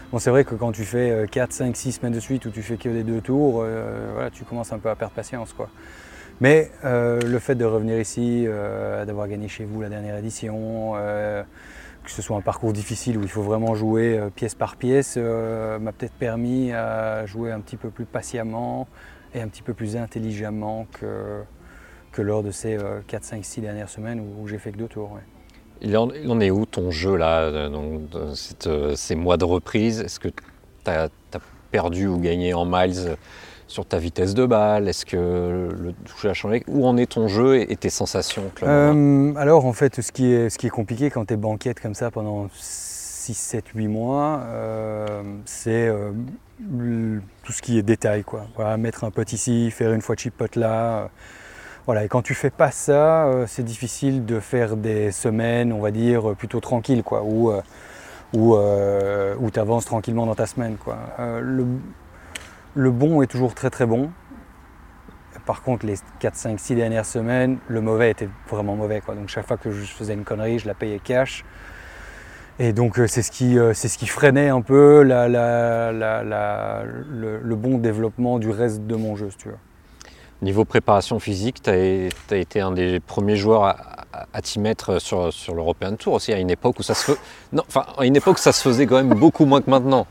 Bon, 0.10 0.20
c'est 0.20 0.30
vrai 0.30 0.46
que 0.46 0.56
quand 0.56 0.72
tu 0.72 0.86
fais 0.86 1.26
4, 1.30 1.52
5, 1.52 1.76
6 1.76 1.92
semaines 1.92 2.14
de 2.14 2.22
suite 2.22 2.46
où 2.46 2.50
tu 2.50 2.62
fais 2.62 2.78
que 2.78 2.88
des 2.88 3.04
deux 3.04 3.20
tours, 3.20 3.62
euh, 3.62 4.12
voilà, 4.14 4.30
tu 4.30 4.46
commences 4.46 4.72
un 4.72 4.80
peu 4.80 4.90
à 4.90 4.96
perdre 4.96 5.14
patience. 5.14 5.52
Quoi. 5.52 5.70
Mais 6.40 6.72
euh, 6.86 7.20
le 7.20 7.40
fait 7.40 7.56
de 7.56 7.66
revenir 7.66 8.00
ici, 8.00 8.46
euh, 8.48 9.04
d'avoir 9.04 9.28
gagné 9.28 9.50
chez 9.50 9.66
vous 9.66 9.82
la 9.82 9.90
dernière 9.90 10.16
édition, 10.16 10.94
que 10.94 12.12
ce 12.12 12.22
soit 12.22 12.38
un 12.38 12.42
parcours 12.42 12.72
difficile 12.72 13.18
où 13.18 13.22
il 13.22 13.28
faut 13.28 13.42
vraiment 13.42 13.76
jouer 13.76 14.18
pièce 14.34 14.56
par 14.56 14.78
pièce, 14.78 15.18
m'a 15.18 15.92
peut-être 15.92 16.14
permis 16.14 16.72
à 16.72 17.26
jouer 17.26 17.52
un 17.52 17.60
petit 17.60 17.76
peu 17.76 17.90
plus 17.90 18.06
patiemment 18.06 18.88
et 19.36 19.42
un 19.42 19.50
petit 19.50 19.62
peu 19.62 19.74
plus 19.74 19.98
intelligemment 19.98 20.88
que, 20.94 22.22
lors 22.22 22.44
de 22.44 22.52
ces 22.52 22.78
4, 23.08 23.24
5, 23.26 23.44
6 23.44 23.60
dernières 23.60 23.90
semaines 23.90 24.22
où, 24.22 24.48
j'ai 24.48 24.58
fait 24.58 24.72
que 24.72 24.78
deux 24.78 24.88
tours. 24.88 25.20
Il 25.82 25.98
en, 25.98 26.40
est 26.40 26.52
où 26.52 26.66
ton 26.66 26.92
jeu 26.92 27.16
là, 27.16 27.42
euh, 27.42 27.70
donc, 27.70 28.02
euh, 28.66 28.96
ces 28.96 29.16
mois 29.16 29.38
de 29.38 29.46
reprise? 29.46 30.02
Est-ce 30.02 30.20
que 30.20 30.30
tu 30.30 30.90
as, 30.90 31.10
perdu 31.70 32.08
ou 32.08 32.18
gagné 32.18 32.54
en 32.54 32.66
miles 32.66 33.18
sur 33.68 33.86
ta 33.86 33.98
vitesse 33.98 34.34
de 34.34 34.46
balle? 34.46 34.88
Est-ce 34.88 35.06
que 35.06 35.70
le 35.78 35.94
toucher 36.06 36.30
a 36.30 36.34
changé? 36.34 36.64
Où 36.68 36.88
en 36.88 36.98
est 36.98 37.12
ton 37.12 37.28
jeu 37.28 37.60
et, 37.60 37.76
tes 37.76 37.90
sensations 37.90 38.44
euh, 38.64 39.34
Alors 39.36 39.66
en 39.66 39.74
fait, 39.74 40.02
ce 40.02 40.12
qui 40.12 40.32
est, 40.32 40.50
ce 40.50 40.58
qui 40.58 40.68
est 40.68 40.72
compliqué 40.72 41.10
quand 41.10 41.26
tu 41.26 41.34
es 41.34 41.38
banquette 41.38 41.80
comme 41.80 41.94
ça 41.94 42.10
pendant 42.10 42.48
6, 42.54 43.34
7, 43.34 43.66
8 43.76 43.88
mois, 43.88 44.44
c'est 45.46 45.92
tout 47.44 47.52
ce 47.52 47.62
qui 47.62 47.78
est 47.78 47.84
détail. 47.84 48.24
Quoi. 48.24 48.78
mettre 48.78 49.04
un 49.04 49.12
pot 49.12 49.32
ici, 49.32 49.70
faire 49.72 49.94
une 49.94 50.02
fois 50.02 50.16
chip 50.16 50.36
pot 50.36 50.56
là. 50.56 51.10
Voilà, 51.88 52.04
et 52.04 52.10
quand 52.10 52.22
tu 52.22 52.34
fais 52.34 52.50
pas 52.50 52.70
ça, 52.70 53.28
euh, 53.28 53.46
c'est 53.48 53.64
difficile 53.64 54.26
de 54.26 54.42
faire 54.42 54.76
des 54.76 55.14
semaines, 55.14 55.72
on 55.72 55.80
va 55.80 55.92
dire, 55.92 56.36
plutôt 56.36 56.60
tranquilles, 56.60 57.02
quoi, 57.02 57.24
où, 57.24 57.50
euh, 57.50 57.62
euh, 58.36 59.34
où, 59.40 59.50
tu 59.50 59.58
avances 59.58 59.86
tranquillement 59.86 60.26
dans 60.26 60.36
ta 60.36 60.48
semaine. 60.48 60.76
Quoi. 60.76 60.98
Le, 61.18 61.66
le, 62.76 62.92
bon 62.92 63.22
est 63.22 63.28
toujours 63.28 63.56
très 63.56 63.70
très 63.70 63.86
bon. 63.86 64.12
Par 65.46 65.62
contre, 65.62 65.86
les 65.86 65.96
4, 66.20 66.36
5, 66.36 66.60
6 66.60 66.76
dernières 66.76 67.06
semaines, 67.06 67.58
le 67.70 67.80
mauvais 67.80 68.12
était 68.12 68.28
vraiment 68.50 68.76
mauvais. 68.76 69.00
Quoi. 69.00 69.16
Donc 69.16 69.30
chaque 69.30 69.48
fois 69.48 69.56
que 69.56 69.72
je 69.72 69.86
faisais 69.86 70.14
une 70.14 70.26
connerie, 70.26 70.60
je 70.60 70.68
la 70.68 70.74
payais 70.74 71.00
cash. 71.00 71.46
Et 72.60 72.74
donc 72.74 73.00
c'est 73.08 73.22
ce, 73.22 73.32
qui, 73.32 73.58
c'est 73.74 73.88
ce 73.88 73.98
qui 73.98 74.08
freinait 74.08 74.50
un 74.50 74.62
peu 74.62 75.04
le, 75.04 75.96
bon 77.56 77.78
développement 77.78 78.40
du 78.40 78.50
reste 78.50 78.86
de 78.86 78.96
mon 78.98 79.16
jeu, 79.16 79.30
tu. 79.38 79.48
Niveau 80.42 80.66
préparation 80.66 81.20
physique, 81.20 81.64
tu 81.64 81.70
as, 81.72 82.36
été 82.36 82.60
un 82.60 82.72
des 82.72 83.00
premiers 83.00 83.38
joueurs 83.38 83.76
à, 84.34 84.42
t'y 84.44 84.60
mettre 84.60 85.00
sur, 85.00 85.34
sur 85.34 85.56
l'European 85.56 85.96
Tour 85.96 86.14
aussi, 86.14 86.32
à 86.32 86.40
une 86.40 86.52
époque 86.52 86.80
où 86.80 86.84
ça 86.84 86.94
se 86.94 87.12
Non, 87.54 87.64
enfin, 87.68 87.86
à 87.98 88.06
une 88.06 88.16
époque 88.16 88.38
ça 88.38 88.52
se 88.52 88.62
faisait 88.62 88.86
quand 88.86 88.98
même 88.98 89.16
beaucoup 89.16 89.46
moins 89.46 89.62
que 89.62 89.70
maintenant. 89.70 90.06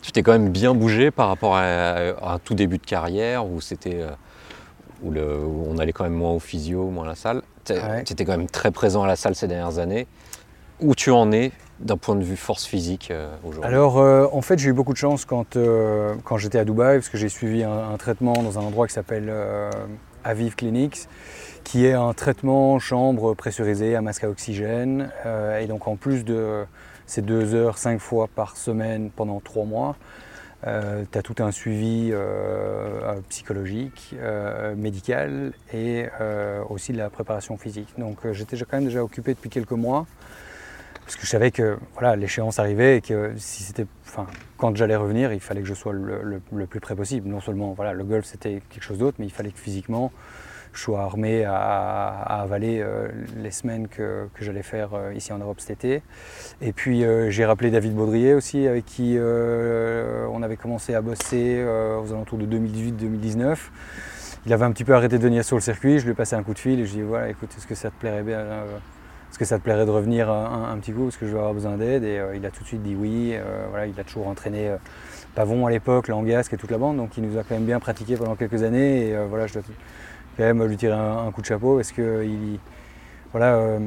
Tu 0.00 0.12
t'es 0.12 0.22
quand 0.22 0.32
même 0.32 0.48
bien 0.48 0.74
bougé 0.74 1.10
par 1.10 1.28
rapport 1.28 1.56
à, 1.56 1.98
un 2.22 2.38
tout 2.38 2.54
début 2.54 2.78
de 2.78 2.86
carrière 2.86 3.46
où 3.46 3.60
c'était. 3.60 4.00
Euh, 4.00 4.10
où, 5.02 5.66
on 5.68 5.76
allait 5.78 5.92
quand 5.92 6.04
même 6.04 6.14
moins 6.14 6.32
au 6.32 6.38
physio, 6.38 6.88
moins 6.88 7.04
à 7.04 7.08
la 7.08 7.14
salle. 7.14 7.42
Tu 7.64 7.74
étais 7.74 8.24
quand 8.24 8.36
même 8.36 8.48
très 8.48 8.70
présent 8.70 9.02
à 9.02 9.06
la 9.06 9.16
salle 9.16 9.34
ces 9.34 9.48
dernières 9.48 9.78
années. 9.78 10.06
Où 10.80 10.94
tu 10.94 11.10
en 11.10 11.30
es 11.30 11.52
d'un 11.80 11.96
point 11.96 12.16
de 12.16 12.24
vue 12.24 12.36
force 12.36 12.66
physique 12.66 13.10
euh, 13.10 13.30
aujourd'hui 13.44 13.68
Alors, 13.68 13.98
euh, 13.98 14.26
en 14.32 14.42
fait, 14.42 14.58
j'ai 14.58 14.70
eu 14.70 14.72
beaucoup 14.72 14.92
de 14.92 14.98
chance 14.98 15.24
quand, 15.24 15.56
euh, 15.56 16.14
quand 16.24 16.36
j'étais 16.36 16.58
à 16.58 16.64
Dubaï, 16.64 16.98
parce 16.98 17.08
que 17.08 17.18
j'ai 17.18 17.28
suivi 17.28 17.62
un, 17.62 17.96
traitement 17.98 18.32
dans 18.32 18.58
un 18.58 18.62
endroit 18.62 18.86
qui 18.86 18.94
s'appelle 18.94 19.32
Aviv 20.24 20.54
Clinics, 20.54 21.08
qui 21.64 21.86
est 21.86 21.92
un 21.92 22.12
traitement 22.14 22.78
chambre 22.78 23.34
pressurisée 23.34 23.96
à 23.96 24.02
masque 24.02 24.24
à 24.24 24.28
oxygène. 24.28 25.10
et 25.60 25.66
donc, 25.66 25.88
en 25.88 25.96
plus 25.96 26.24
de 26.24 26.64
ces 27.06 27.22
deux 27.22 27.54
heures, 27.54 27.78
cinq 27.78 28.00
fois 28.00 28.28
par 28.28 28.56
semaine 28.56 29.10
pendant 29.10 29.40
trois 29.40 29.64
mois, 29.64 29.96
tu 30.62 30.68
as 31.18 31.22
tout 31.22 31.34
un 31.40 31.50
suivi 31.50 32.12
psychologique, 33.28 34.14
médical 34.76 35.52
et 35.74 36.06
aussi 36.68 36.92
de 36.92 36.98
la 36.98 37.10
préparation 37.10 37.56
physique. 37.56 37.88
Donc, 37.98 38.18
j'étais 38.32 38.56
quand 38.58 38.76
même 38.76 38.84
déjà 38.84 39.02
occupé 39.02 39.34
depuis 39.34 39.50
quelques 39.50 39.72
mois 39.72 40.06
parce 41.08 41.16
que 41.16 41.24
je 41.24 41.30
savais 41.30 41.50
que 41.50 41.78
voilà, 41.94 42.16
l'échéance 42.16 42.58
arrivait 42.58 42.98
et 42.98 43.00
que 43.00 43.32
si 43.38 43.62
c'était, 43.62 43.86
enfin, 44.06 44.26
quand 44.58 44.76
j'allais 44.76 44.94
revenir, 44.94 45.32
il 45.32 45.40
fallait 45.40 45.62
que 45.62 45.66
je 45.66 45.72
sois 45.72 45.94
le, 45.94 46.38
plus 46.66 46.80
près 46.80 46.94
possible. 46.94 47.30
Non 47.30 47.40
seulement 47.40 47.72
voilà, 47.72 47.94
le 47.94 48.04
golf 48.04 48.26
c'était 48.26 48.60
quelque 48.68 48.82
chose 48.82 48.98
d'autre, 48.98 49.16
mais 49.18 49.24
il 49.24 49.32
fallait 49.32 49.50
que 49.50 49.58
physiquement 49.58 50.12
je 50.74 50.82
sois 50.82 51.00
armé 51.00 51.46
à, 51.46 52.08
avaler 52.42 52.80
euh, 52.82 53.08
les 53.38 53.50
semaines 53.50 53.88
que, 53.88 54.28
j'allais 54.38 54.62
faire 54.62 54.90
euh, 54.92 55.14
ici 55.14 55.32
en 55.32 55.38
Europe 55.38 55.60
cet 55.60 55.82
été. 55.82 56.02
Et 56.60 56.74
puis 56.74 57.06
euh, 57.06 57.30
j'ai 57.30 57.46
rappelé 57.46 57.70
David 57.70 57.94
Baudrier 57.94 58.34
aussi, 58.34 58.68
avec 58.68 58.84
qui 58.84 59.16
on 59.18 60.42
avait 60.42 60.58
commencé 60.58 60.94
à 60.94 61.00
bosser 61.00 61.64
aux 61.64 62.12
alentours 62.12 62.36
de 62.36 62.44
2018-2019. 62.44 63.56
Il 64.44 64.52
avait 64.52 64.66
un 64.66 64.72
petit 64.72 64.84
peu 64.84 64.92
arrêté 64.92 65.16
de 65.16 65.22
venir 65.22 65.42
sur 65.42 65.56
le 65.56 65.62
circuit, 65.62 66.00
je 66.00 66.04
lui 66.04 66.10
ai 66.10 66.14
passé 66.14 66.36
un 66.36 66.42
coup 66.42 66.52
de 66.52 66.58
fil 66.58 66.78
et 66.78 66.84
je 66.84 66.92
lui 66.92 66.98
ai 66.98 67.02
dit 67.02 67.08
voilà 67.08 67.30
écoute, 67.30 67.48
est-ce 67.56 67.66
que 67.66 67.74
ça 67.74 67.88
te 67.88 67.98
plairait 67.98 68.22
bien 68.22 68.44
est-ce 69.30 69.38
que 69.38 69.44
ça 69.44 69.58
te 69.58 69.62
plairait 69.62 69.84
de 69.84 69.90
revenir 69.90 70.30
un, 70.30 70.76
petit 70.78 70.92
coup 70.92 71.04
parce 71.04 71.16
que 71.16 71.26
je 71.26 71.32
vais 71.32 71.38
avoir 71.38 71.54
besoin 71.54 71.76
d'aide 71.76 72.02
Et 72.02 72.18
euh, 72.18 72.34
il 72.34 72.44
a 72.46 72.50
tout 72.50 72.62
de 72.62 72.68
suite 72.68 72.82
dit 72.82 72.94
oui. 72.94 73.32
Euh, 73.34 73.66
voilà, 73.68 73.86
il 73.86 73.98
a 74.00 74.04
toujours 74.04 74.26
entraîné 74.26 74.68
euh, 74.68 74.76
Pavon 75.34 75.66
à 75.66 75.70
l'époque, 75.70 76.08
Langasque 76.08 76.54
et 76.54 76.56
toute 76.56 76.70
la 76.70 76.78
bande, 76.78 76.96
donc 76.96 77.16
il 77.18 77.24
nous 77.24 77.38
a 77.38 77.42
quand 77.42 77.54
même 77.54 77.66
bien 77.66 77.78
pratiqué 77.78 78.16
pendant 78.16 78.36
quelques 78.36 78.62
années. 78.62 79.08
Et 79.08 79.16
voilà, 79.28 79.46
je 79.46 79.54
dois 79.54 79.62
quand 80.36 80.44
même 80.44 80.64
lui 80.64 80.76
tirer 80.76 80.96
un, 80.96 81.30
coup 81.30 81.42
de 81.42 81.46
chapeau 81.46 81.76
parce 81.76 81.92
que 81.92 82.24
il, 82.24 82.58
voilà, 83.32 83.78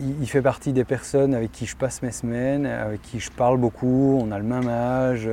il, 0.00 0.26
fait 0.26 0.42
partie 0.42 0.72
des 0.72 0.84
personnes 0.84 1.34
avec 1.34 1.52
qui 1.52 1.66
je 1.66 1.76
passe 1.76 2.02
mes 2.02 2.12
semaines, 2.12 2.64
avec 2.64 3.02
qui 3.02 3.20
je 3.20 3.30
parle 3.30 3.58
beaucoup. 3.58 4.18
On 4.22 4.32
a 4.32 4.38
le 4.38 4.44
même 4.44 4.68
âge 4.68 5.28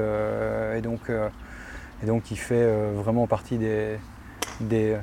et 0.75 0.81
donc, 0.81 1.09
et 2.03 2.05
donc 2.05 2.31
il 2.31 2.37
fait 2.37 2.69
vraiment 2.95 3.27
partie 3.27 3.57
des, 3.57 3.97
des 4.59 4.97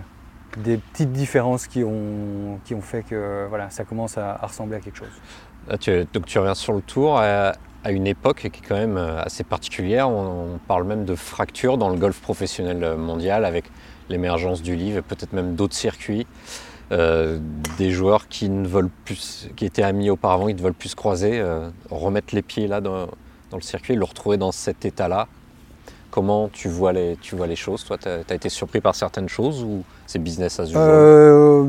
des 0.58 0.78
petites 0.78 1.12
différences 1.12 1.66
qui 1.66 1.84
ont, 1.84 2.58
qui 2.64 2.74
ont 2.74 2.80
fait 2.80 3.02
que 3.02 3.46
voilà, 3.48 3.70
ça 3.70 3.84
commence 3.84 4.18
à, 4.18 4.38
ressembler 4.42 4.76
à 4.76 4.80
quelque 4.80 4.98
chose. 4.98 5.78
tu, 5.80 6.06
donc 6.12 6.26
tu 6.26 6.38
reviens 6.38 6.54
sur 6.54 6.72
le 6.72 6.80
tour 6.80 7.18
à, 7.18 7.52
une 7.90 8.06
époque 8.06 8.38
qui 8.38 8.46
est 8.46 8.66
quand 8.66 8.76
même 8.76 8.96
euh, 8.96 9.22
assez 9.22 9.44
particulière. 9.44 10.08
On, 10.08 10.58
parle 10.66 10.84
même 10.84 11.04
de 11.04 11.14
fracture 11.14 11.76
dans 11.76 11.90
le 11.90 11.96
golf 11.96 12.18
professionnel 12.20 12.96
mondial 12.96 13.44
avec 13.44 13.64
l'émergence 14.08 14.62
du 14.62 14.74
livre 14.74 14.98
et 14.98 15.02
peut-être 15.02 15.34
même 15.34 15.54
d'autres 15.54 15.74
circuits. 15.74 16.26
Euh, 16.92 17.38
des 17.78 17.90
joueurs 17.90 18.28
qui 18.28 18.48
ne 18.48 18.68
veulent 18.68 18.90
plus, 19.04 19.48
qui 19.56 19.64
étaient 19.64 19.82
amis 19.82 20.10
auparavant, 20.10 20.48
ils 20.48 20.56
ne 20.56 20.60
veulent 20.60 20.74
plus 20.74 20.90
se 20.90 20.96
croiser, 20.96 21.40
euh, 21.40 21.70
remettre 21.90 22.34
les 22.34 22.42
pieds 22.42 22.68
là 22.68 22.80
dans, 22.80 23.06
dans 23.50 23.56
le 23.56 23.62
circuit, 23.62 23.96
le 23.96 24.04
retrouver 24.04 24.36
dans 24.36 24.52
cet 24.52 24.84
état-là. 24.84 25.26
Comment 26.14 26.48
tu 26.48 26.68
vois 26.68 26.92
les, 26.92 27.16
tu 27.16 27.34
vois 27.34 27.48
les 27.48 27.56
choses? 27.56 27.82
Toi, 27.84 27.98
tu 27.98 28.08
as, 28.08 28.34
été 28.36 28.48
surpris 28.48 28.80
par 28.80 28.94
certaines 28.94 29.28
choses 29.28 29.64
ou 29.64 29.82
c'est 30.06 30.20
business 30.20 30.60
as 30.60 30.66
usual? 30.66 30.80
Euh, 30.80 31.66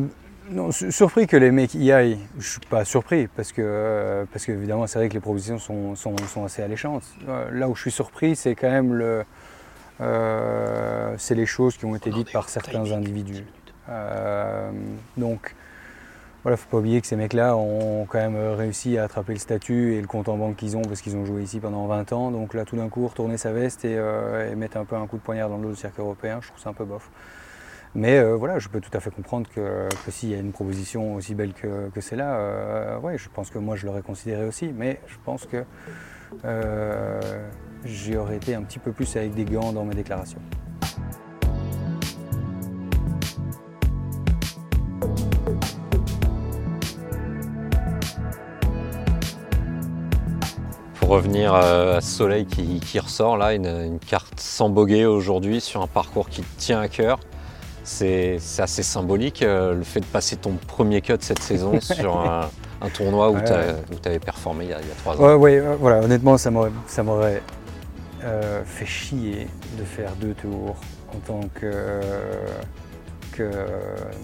non, 0.51 0.71
surpris 0.71 1.25
que 1.25 1.35
les 1.35 1.49
mecs 1.49 1.73
y 1.73 1.91
aillent, 1.91 2.19
je 2.37 2.47
suis 2.47 2.59
pas 2.69 2.85
surpris 2.85 3.25
parce 3.25 3.51
que 3.51 4.23
parce 4.31 4.45
qu'évidemment 4.45 4.85
c'est 4.85 4.99
vrai 4.99 5.09
que 5.09 5.15
les 5.15 5.19
propositions 5.19 5.57
sont, 5.57 5.95
sont, 5.95 6.15
sont 6.31 6.45
assez 6.45 6.61
alléchantes. 6.61 7.05
Euh, 7.27 7.49
là 7.53 7.67
où 7.67 7.73
je 7.73 7.81
suis 7.81 7.91
surpris, 7.91 8.35
c'est 8.35 8.53
quand 8.53 8.69
même 8.69 8.93
le, 8.93 9.23
euh, 10.01 11.15
c'est 11.17 11.33
les 11.33 11.47
choses 11.47 11.75
qui 11.75 11.85
ont 11.85 11.95
été 11.95 12.11
dites 12.11 12.31
par 12.31 12.47
certains 12.47 12.91
individus. 12.91 13.47
donc 15.17 15.55
voilà, 16.45 16.57
faut 16.57 16.69
pas 16.69 16.77
oublier 16.77 17.01
que 17.01 17.07
ces 17.07 17.15
mecs-là 17.15 17.57
ont 17.57 18.05
quand 18.05 18.19
même 18.19 18.37
réussi 18.37 18.99
à 18.99 19.05
attraper 19.05 19.33
le 19.33 19.39
statut 19.39 19.95
et 19.95 20.01
le 20.01 20.05
compte 20.05 20.29
en 20.29 20.37
banque 20.37 20.57
qu'ils 20.57 20.77
ont 20.77 20.83
parce 20.83 21.01
qu'ils 21.01 21.15
ont 21.15 21.25
joué 21.25 21.41
ici 21.41 21.59
pendant 21.59 21.87
20 21.87 22.13
ans. 22.13 22.29
Donc 22.29 22.53
là, 22.53 22.65
tout 22.65 22.75
d'un 22.75 22.87
coup, 22.87 23.07
retourner 23.07 23.37
sa 23.37 23.51
veste 23.51 23.83
et, 23.83 23.95
euh, 23.97 24.55
mettre 24.55 24.77
un 24.77 24.85
peu 24.85 24.95
un 24.95 25.07
coup 25.07 25.17
de 25.17 25.23
poignard 25.23 25.49
dans 25.49 25.57
le 25.57 25.63
dos 25.63 25.69
du 25.71 25.75
circuit 25.75 26.03
européen, 26.03 26.37
je 26.43 26.49
trouve 26.49 26.61
ça 26.61 26.69
un 26.69 26.73
peu 26.73 26.85
bof. 26.85 27.09
Mais 27.95 28.19
euh, 28.19 28.35
voilà, 28.35 28.59
je 28.59 28.69
peux 28.69 28.79
tout 28.79 28.95
à 28.95 28.99
fait 28.99 29.09
comprendre 29.09 29.49
que, 29.49 29.89
s'il 30.09 30.29
y 30.29 30.35
a 30.35 30.37
une 30.37 30.51
proposition 30.51 31.15
aussi 31.15 31.33
belle 31.33 31.53
que, 31.53 31.99
celle-là, 31.99 32.35
euh, 32.35 33.17
je 33.17 33.29
pense 33.29 33.49
que 33.49 33.57
moi 33.57 33.75
je 33.75 33.87
l'aurais 33.87 34.03
considéré 34.03 34.45
aussi. 34.45 34.71
Mais 34.71 35.01
je 35.07 35.15
pense 35.25 35.47
que 35.47 35.63
j'y 37.85 38.17
aurais 38.17 38.35
été 38.35 38.53
un 38.53 38.61
petit 38.61 38.77
peu 38.77 38.91
plus 38.91 39.17
avec 39.17 39.33
des 39.33 39.45
gants 39.45 39.73
dans 39.73 39.83
mes 39.83 39.95
déclarations. 39.95 40.41
Revenir 51.05 51.53
euh, 51.53 51.97
à 51.97 52.01
ce 52.01 52.09
soleil 52.09 52.45
qui, 52.45 53.00
ressort 53.00 53.38
là, 53.38 53.53
une, 53.53 54.00
carte 54.00 54.39
sans 54.39 54.69
boguer 54.69 55.05
aujourd'hui 55.05 55.62
sur 55.62 55.81
un 55.81 55.88
parcours 55.88 56.29
qui 56.29 56.41
tient 56.57 56.79
à 56.79 56.88
cœur. 56.88 57.19
C'est 57.83 58.39
assez 58.57 58.81
symbolique 58.81 59.43
euh, 59.43 59.75
le 59.75 59.83
fait 59.83 60.00
de 60.00 60.05
passer 60.05 60.38
ton 60.38 60.53
premier 60.67 61.01
cut 61.01 61.17
cette 61.19 61.41
saison 61.41 61.79
sur 61.81 62.17
un, 62.17 62.50
tournoi 62.93 63.31
où 63.31 63.39
tu 63.41 63.51
avais 63.51 64.19
performé 64.19 64.65
il 64.65 64.71
y, 64.71 64.74
a, 64.74 64.79
trois 65.00 65.19
ans. 65.19 65.35
Oui, 65.35 65.55
euh, 65.55 65.75
voilà, 65.79 66.01
honnêtement, 66.01 66.38
ça 66.38 66.51
m'aurait 66.51 67.41
fait 68.65 68.85
chier 68.85 69.47
de 69.77 69.83
faire 69.83 70.12
deux 70.19 70.33
tours 70.33 70.75
en 71.13 71.19
tant 71.19 71.41
que, 71.53 72.01
que 73.31 73.50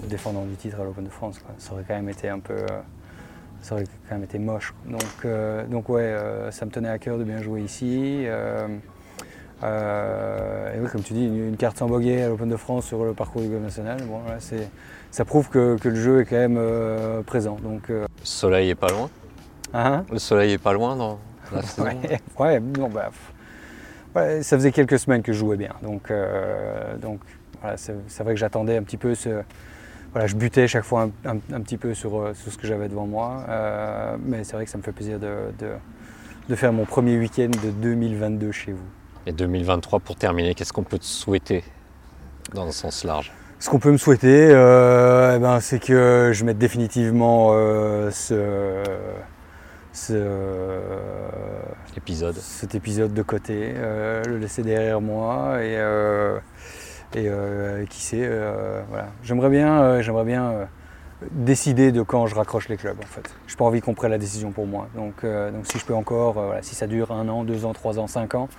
défendant 0.08 0.44
du 0.46 0.56
titre 0.56 0.80
à 0.80 0.84
l'Open 0.84 1.04
de 1.04 1.10
France. 1.10 1.40
Ça 1.60 1.74
aurait 1.74 1.84
quand 1.88 1.96
même 1.96 2.10
été 2.10 2.30
un 2.30 2.40
peu 2.40 2.66
ça 3.62 3.76
aurait 3.76 3.86
quand 4.08 4.16
même 4.16 4.24
été 4.24 4.40
moche. 4.40 4.74
Donc, 4.86 5.02
euh, 5.26 5.66
donc 5.66 5.90
ouais, 5.90 6.02
euh, 6.02 6.52
ça 6.52 6.66
me 6.66 6.72
tenait 6.72 6.90
à 6.90 7.00
cœur 7.00 7.18
de 7.18 7.24
bien 7.24 7.42
jouer 7.42 7.62
ici. 7.62 8.24
Euh, 8.26 8.68
et 10.76 10.80
oui, 10.80 10.88
comme 10.92 11.04
tu 11.04 11.14
dis, 11.14 11.26
une, 11.26 11.56
carte 11.56 11.78
sans 11.78 11.88
boguet 11.88 12.24
à 12.24 12.30
l'Open 12.30 12.50
de 12.50 12.56
France 12.56 12.86
sur 12.86 13.06
le 13.06 13.14
parcours 13.14 13.42
du 13.42 13.48
golf 13.48 13.62
national, 13.62 14.02
bon, 14.04 14.22
ça 15.12 15.26
prouve 15.26 15.50
que, 15.50 15.78
le 15.84 15.96
jeu 15.96 16.22
est 16.22 16.26
quand 16.26 16.38
même 16.38 16.60
présent. 17.24 17.58
Donc, 17.62 17.90
le 17.90 18.08
soleil 18.24 18.70
est 18.70 18.76
pas 18.76 18.90
loin 18.90 19.10
hein? 19.74 20.04
Le 20.12 20.18
soleil 20.18 20.54
est 20.54 20.58
pas 20.58 20.74
loin 20.74 20.96
dans 20.96 21.20
la 21.54 21.62
saison 21.62 21.88
Ouais, 22.40 22.60
non, 22.60 22.90
bah, 22.90 23.12
ça 24.16 24.58
faisait 24.58 24.72
quelques 24.72 24.98
semaines 24.98 25.22
que 25.22 25.32
je 25.32 25.38
jouais 25.38 25.58
bien. 25.58 25.76
Donc, 25.84 26.12
donc 27.00 27.20
voilà, 27.62 27.78
c'est 27.78 28.24
vrai 28.24 28.34
que 28.34 28.40
j'attendais 28.40 28.78
un 28.78 28.84
petit 28.84 28.98
peu 28.98 29.14
ce, 29.14 29.44
voilà, 30.14 30.28
je 30.28 30.36
butais 30.36 30.68
chaque 30.68 30.84
fois 30.84 31.10
un, 31.26 31.38
petit 31.62 31.78
peu 31.78 31.94
sur, 31.94 32.20
euh, 32.20 32.34
sur 32.34 32.52
ce 32.52 32.58
que 32.58 32.68
j'avais 32.68 32.90
devant 32.90 33.08
moi. 33.08 33.46
Euh, 33.48 34.18
mais 34.22 34.44
c'est 34.44 34.54
vrai 34.54 34.66
que 34.66 34.72
ça 34.72 34.78
me 34.78 34.84
fait 34.84 34.92
plaisir 34.92 35.20
de, 35.20 35.30
de, 36.50 36.56
faire 36.56 36.74
mon 36.74 36.86
premier 36.86 37.18
week-end 37.18 37.50
de 37.64 37.72
2022 37.72 38.52
chez 38.52 38.74
vous. 38.74 38.84
Et 39.26 39.32
2023 39.32 40.00
pour 40.02 40.18
terminer, 40.18 40.54
qu'est-ce 40.54 40.74
qu'on 40.74 40.84
peut 40.84 41.00
te 41.00 41.06
souhaiter 41.06 41.64
dans 42.54 42.68
un 42.68 42.72
sens 42.72 43.06
large? 43.06 43.32
Ce 43.60 43.70
qu'on 43.70 43.80
peut 43.80 43.92
me 43.92 43.98
souhaiter, 43.98 44.50
euh, 44.52 45.36
eh 45.38 45.40
ben, 45.40 45.60
c'est 45.62 45.80
que 45.80 46.32
je 46.34 46.44
mette 46.44 46.58
définitivement 46.58 47.52
ce, 48.12 48.84
épisode. 51.96 52.36
cet 52.36 52.76
épisode 52.76 53.14
de 53.14 53.22
côté, 53.22 53.74
le 53.74 54.38
laisser 54.40 54.64
derrière 54.64 55.00
moi 55.00 55.64
et 55.64 55.78
et 57.14 57.28
euh, 57.28 57.86
qui 57.86 58.02
sait, 58.02 58.22
euh, 58.24 58.82
voilà. 58.90 59.08
J'aimerais 59.24 59.50
bien, 59.50 59.82
euh, 59.82 60.02
j'aimerais 60.02 60.26
bien 60.26 60.68
décider 61.32 61.92
de 61.92 62.02
quand 62.02 62.26
je 62.28 62.36
raccroche 62.36 62.70
les 62.70 62.78
clubs 62.78 62.98
en 63.00 63.08
fait. 63.08 63.30
Je 63.48 63.54
n'ai 63.54 63.58
pas 63.58 63.66
envie 63.66 63.82
qu'on 63.82 63.94
prenne 63.94 64.12
la 64.12 64.18
décision 64.18 64.52
pour 64.52 64.66
moi. 64.66 64.88
Donc, 64.96 65.24
donc 65.24 65.68
si 65.68 65.78
je 65.78 65.86
peux 65.86 65.94
encore, 65.94 66.56
si 66.62 66.74
ça 66.74 66.88
dure 66.88 67.12
un 67.12 67.28
an, 67.30 67.44
deux 67.44 67.66
ans, 67.66 67.74
trois 67.74 68.00
ans, 68.00 68.08
cinq 68.08 68.34
ans, 68.34 68.50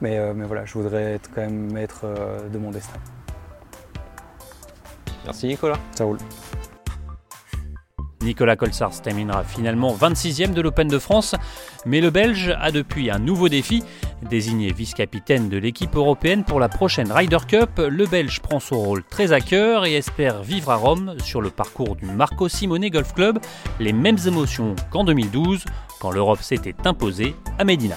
mais, 0.00 0.18
mais 0.34 0.44
voilà, 0.44 0.66
je 0.66 0.74
voudrais 0.74 1.14
être 1.14 1.30
quand 1.34 1.40
même 1.40 1.72
maître 1.72 2.04
de 2.52 2.58
mon 2.58 2.70
destin. 2.70 2.98
Merci 5.24 5.46
Nicolas. 5.46 5.78
Ça 5.92 6.04
roule. 6.04 6.18
Nicolas 8.26 8.56
Colsars 8.56 9.00
terminera 9.02 9.44
finalement 9.44 9.94
26e 9.94 10.52
de 10.52 10.60
l'Open 10.60 10.88
de 10.88 10.98
France, 10.98 11.34
mais 11.86 12.00
le 12.00 12.10
Belge 12.10 12.54
a 12.60 12.72
depuis 12.72 13.10
un 13.10 13.18
nouveau 13.18 13.48
défi. 13.48 13.84
Désigné 14.22 14.72
vice-capitaine 14.72 15.48
de 15.48 15.58
l'équipe 15.58 15.94
européenne 15.94 16.42
pour 16.42 16.58
la 16.58 16.68
prochaine 16.68 17.12
Ryder 17.12 17.38
Cup, 17.46 17.70
le 17.78 18.06
Belge 18.06 18.40
prend 18.40 18.60
son 18.60 18.80
rôle 18.80 19.04
très 19.04 19.32
à 19.32 19.40
cœur 19.40 19.84
et 19.84 19.94
espère 19.94 20.42
vivre 20.42 20.70
à 20.70 20.76
Rome, 20.76 21.14
sur 21.22 21.42
le 21.42 21.50
parcours 21.50 21.96
du 21.96 22.06
Marco 22.06 22.48
Simone 22.48 22.88
Golf 22.88 23.12
Club, 23.12 23.38
les 23.78 23.92
mêmes 23.92 24.18
émotions 24.26 24.74
qu'en 24.90 25.04
2012, 25.04 25.64
quand 26.00 26.10
l'Europe 26.10 26.40
s'était 26.40 26.74
imposée 26.86 27.34
à 27.58 27.64
Medina. 27.64 27.96